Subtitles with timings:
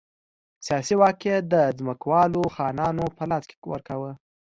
[0.65, 4.11] سیاسي واک یې د ځمکوالو خانانو په لاس کې ورکاوه.